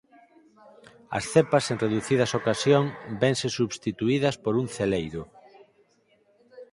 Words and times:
As 1.17 1.23
cepas 1.33 1.63
en 1.71 1.77
reducidas 1.85 2.31
ocasións 2.39 2.91
vense 3.23 3.47
substituídas 3.59 4.35
por 4.43 4.53
un 4.61 4.65
celeiro. 4.75 5.23